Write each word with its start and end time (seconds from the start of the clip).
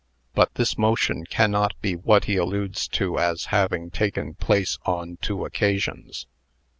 But 0.33 0.55
this 0.55 0.79
motion 0.79 1.27
cannot 1.27 1.79
be 1.79 1.95
what 1.95 2.25
he 2.25 2.35
alludes 2.35 2.87
to 2.87 3.19
as 3.19 3.45
having 3.53 3.91
taken 3.91 4.33
place 4.33 4.79
on 4.83 5.17
two 5.21 5.45
occasions. 5.45 6.25